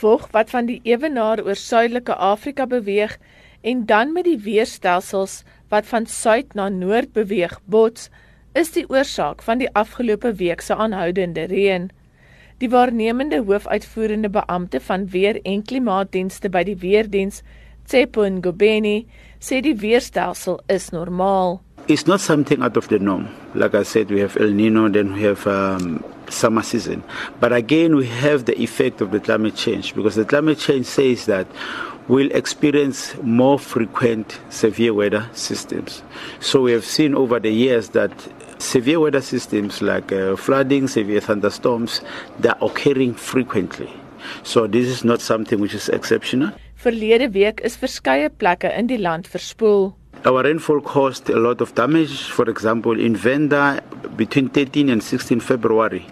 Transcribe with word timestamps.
vog 0.00 0.28
wat 0.34 0.50
van 0.54 0.66
die 0.70 0.80
ewenaar 0.86 1.42
oor 1.44 1.58
suidelike 1.58 2.14
Afrika 2.14 2.66
beweeg 2.66 3.18
en 3.60 3.86
dan 3.86 4.12
met 4.12 4.24
die 4.24 4.38
weerstelsels 4.38 5.42
wat 5.68 5.86
van 5.86 6.06
suid 6.06 6.54
na 6.54 6.68
noord 6.68 7.12
beweeg 7.12 7.58
bots, 7.64 8.08
is 8.54 8.72
die 8.74 8.86
oorsaak 8.88 9.42
van 9.44 9.60
die 9.62 9.70
afgelope 9.76 10.32
week 10.40 10.62
se 10.64 10.74
aanhoudende 10.74 11.46
reën. 11.50 11.90
Die 12.58 12.70
waarnemende 12.70 13.42
hoofuitvoerende 13.46 14.30
beampte 14.34 14.80
van 14.80 15.06
weer 15.12 15.38
en 15.42 15.62
klimaatdienste 15.62 16.50
by 16.50 16.64
die 16.66 16.78
weerdiens, 16.82 17.42
Tsepo 17.86 18.26
Ngobeni, 18.26 19.06
sê 19.40 19.60
die 19.62 19.76
weerstelsel 19.78 20.58
is 20.66 20.90
normaal. 20.90 21.60
It's 21.86 22.06
not 22.06 22.20
something 22.20 22.62
out 22.62 22.76
of 22.76 22.88
the 22.88 22.98
norm. 22.98 23.28
Like 23.54 23.74
I 23.74 23.84
said, 23.84 24.10
we 24.10 24.20
have 24.20 24.36
El 24.36 24.52
Nino, 24.52 24.88
then 24.90 25.14
we 25.14 25.22
have 25.22 25.46
um, 25.46 26.02
summer 26.30 26.62
season. 26.62 27.02
But 27.40 27.52
again, 27.52 27.96
we 27.96 28.06
have 28.06 28.44
the 28.44 28.60
effect 28.60 29.00
of 29.00 29.10
the 29.10 29.20
climate 29.20 29.56
change 29.56 29.94
because 29.94 30.14
the 30.14 30.24
climate 30.24 30.58
change 30.58 30.86
says 30.86 31.26
that 31.26 31.46
we'll 32.08 32.32
experience 32.32 33.14
more 33.22 33.58
frequent 33.58 34.38
severe 34.50 34.94
weather 34.94 35.28
systems. 35.32 36.02
So 36.40 36.62
we 36.62 36.72
have 36.72 36.84
seen 36.84 37.14
over 37.14 37.38
the 37.38 37.50
years 37.50 37.90
that 37.90 38.12
severe 38.58 39.00
weather 39.00 39.20
systems 39.20 39.82
like 39.82 40.10
uh, 40.12 40.36
flooding, 40.36 40.88
severe 40.88 41.20
thunderstorms, 41.20 42.00
they're 42.38 42.58
occurring 42.60 43.14
frequently. 43.14 43.90
So 44.42 44.66
this 44.66 44.86
is 44.86 45.04
not 45.04 45.20
something 45.20 45.60
which 45.60 45.74
is 45.74 45.88
exceptional. 45.88 46.52
Verlede 46.82 47.32
week 47.34 47.60
is 47.64 47.76
verskeie 47.76 48.30
plekke 48.30 48.70
in 48.76 48.86
die 48.86 48.96
land 48.96 49.26
verspoel. 49.26 49.97
Our 50.24 50.42
rainfall 50.42 50.80
caused 50.80 51.30
a 51.30 51.38
lot 51.38 51.60
of 51.60 51.74
damage. 51.74 52.24
For 52.24 52.50
example, 52.50 52.98
in 52.98 53.14
Venda, 53.14 53.80
between 54.16 54.48
13 54.48 54.88
and 54.90 55.02
16 55.02 55.38
February, 55.40 56.04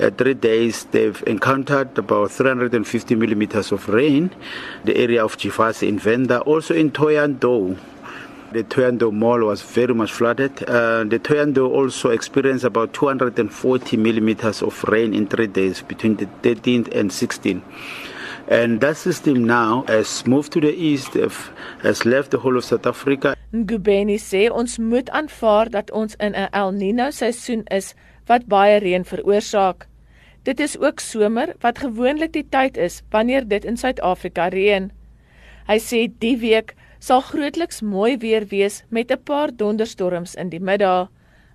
uh, 0.00 0.10
three 0.10 0.34
days 0.34 0.84
they've 0.90 1.22
encountered 1.26 1.96
about 1.96 2.32
350 2.32 3.14
millimeters 3.14 3.70
of 3.70 3.88
rain. 3.88 4.32
The 4.84 4.96
area 4.96 5.24
of 5.24 5.36
Jifasi 5.36 5.86
in 5.86 6.00
Venda, 6.00 6.40
also 6.40 6.74
in 6.74 6.90
Toyando. 6.90 7.78
The 8.50 8.64
Toyando 8.64 9.12
Mall 9.12 9.44
was 9.44 9.62
very 9.62 9.94
much 9.94 10.12
flooded. 10.12 10.62
Uh, 10.64 11.04
the 11.04 11.20
Toyando 11.20 11.68
also 11.70 12.10
experienced 12.10 12.64
about 12.64 12.92
240 12.92 13.96
millimeters 13.96 14.62
of 14.62 14.82
rain 14.84 15.14
in 15.14 15.28
three 15.28 15.46
days 15.46 15.80
between 15.82 16.16
the 16.16 16.26
13th 16.26 16.92
and 16.92 17.10
16th. 17.10 17.62
And 18.48 18.80
that 18.80 18.96
system 18.96 19.44
now 19.46 19.84
has 19.88 20.26
moved 20.26 20.52
to 20.52 20.60
the 20.60 20.74
east, 20.74 21.14
has 21.82 22.04
left 22.04 22.30
the 22.30 22.38
whole 22.38 22.56
of 22.56 22.64
South 22.64 22.86
Africa. 22.86 23.34
Ngubeni 23.54 24.18
sê 24.18 24.50
ons 24.50 24.78
moet 24.78 25.08
aanvaar 25.10 25.70
dat 25.70 25.90
ons 25.90 26.14
in 26.20 26.34
'n 26.34 26.48
El 26.52 26.72
Niño 26.72 27.08
seisoen 27.10 27.64
is 27.70 27.94
wat 28.26 28.46
baie 28.46 28.80
reën 28.80 29.04
veroorsaak. 29.04 29.86
Dit 30.42 30.60
is 30.60 30.78
ook 30.78 31.00
somer 31.00 31.54
wat 31.60 31.78
gewoonlik 31.78 32.32
die 32.32 32.46
tyd 32.50 32.76
is 32.76 33.02
wanneer 33.10 33.48
dit 33.48 33.64
in 33.64 33.76
Suid-Afrika 33.76 34.48
reën. 34.48 34.90
Hy 35.66 35.78
sê 35.78 36.12
die 36.18 36.36
week 36.36 36.74
sal 36.98 37.20
grootliks 37.20 37.80
mooi 37.80 38.16
weer 38.16 38.44
wees 38.50 38.82
met 38.90 39.10
'n 39.10 39.22
paar 39.24 39.56
donderstorms 39.56 40.34
in 40.34 40.48
die 40.48 40.60
middag. 40.60 41.08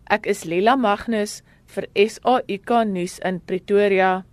Ek 0.09 0.25
is 0.25 0.43
Lila 0.43 0.75
Magnus 0.75 1.43
vir 1.67 1.85
SAIK 1.95 2.69
nuus 2.85 3.19
in 3.19 3.41
Pretoria. 3.45 4.25